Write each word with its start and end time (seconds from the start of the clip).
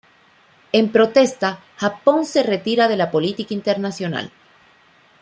En 0.71 0.91
protesta, 0.91 1.59
Japón 1.77 2.25
se 2.25 2.41
retira 2.41 2.87
de 2.87 2.97
la 2.97 3.11
política 3.11 3.53
internacional. 3.53 4.31